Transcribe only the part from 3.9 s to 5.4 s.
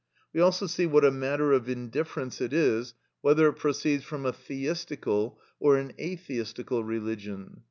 from a theistical